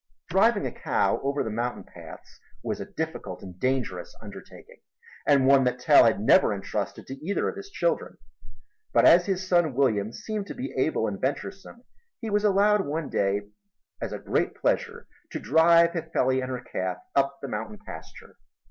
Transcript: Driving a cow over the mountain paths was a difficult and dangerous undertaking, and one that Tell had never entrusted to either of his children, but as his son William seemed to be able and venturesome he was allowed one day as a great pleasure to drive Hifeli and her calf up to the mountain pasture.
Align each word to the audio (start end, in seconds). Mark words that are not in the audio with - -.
Driving 0.29 0.65
a 0.65 0.71
cow 0.71 1.19
over 1.21 1.43
the 1.43 1.51
mountain 1.51 1.83
paths 1.83 2.39
was 2.63 2.79
a 2.81 2.85
difficult 2.91 3.43
and 3.43 3.59
dangerous 3.59 4.15
undertaking, 4.19 4.77
and 5.27 5.45
one 5.45 5.63
that 5.65 5.77
Tell 5.77 6.05
had 6.05 6.19
never 6.19 6.51
entrusted 6.55 7.05
to 7.05 7.23
either 7.23 7.47
of 7.47 7.55
his 7.55 7.69
children, 7.69 8.17
but 8.93 9.05
as 9.05 9.27
his 9.27 9.47
son 9.47 9.75
William 9.75 10.11
seemed 10.11 10.47
to 10.47 10.55
be 10.55 10.73
able 10.75 11.05
and 11.05 11.21
venturesome 11.21 11.83
he 12.19 12.31
was 12.31 12.43
allowed 12.43 12.83
one 12.87 13.09
day 13.09 13.41
as 14.01 14.11
a 14.11 14.17
great 14.17 14.55
pleasure 14.55 15.05
to 15.33 15.39
drive 15.39 15.91
Hifeli 15.91 16.41
and 16.41 16.49
her 16.49 16.61
calf 16.61 16.97
up 17.15 17.33
to 17.33 17.35
the 17.43 17.47
mountain 17.51 17.77
pasture. 17.85 18.37